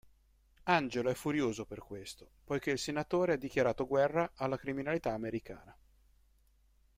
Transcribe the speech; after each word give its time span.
Angelo 0.63 1.11
è 1.11 1.13
furioso 1.13 1.63
per 1.67 1.77
questo, 1.77 2.27
poiché 2.43 2.71
il 2.71 2.79
senatore 2.79 3.33
ha 3.33 3.35
dichiarato 3.35 3.85
guerra 3.85 4.31
alla 4.33 4.57
criminalità 4.57 5.13
americana. 5.13 5.77